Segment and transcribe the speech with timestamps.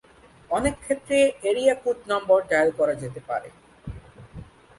[0.49, 1.17] অনেক ক্ষেত্রে
[1.49, 3.49] area code number dial করা যেতে পারে।